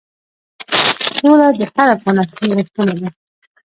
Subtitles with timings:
[1.17, 3.09] سوله د هر افغان اصلي غوښتنه ده.